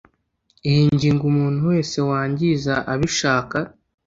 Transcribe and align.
iyi 0.69 0.83
ngingo 0.95 1.23
umuntu 1.31 1.59
wese 1.71 1.97
wangiza 2.09 2.73
abishaka 2.93 3.57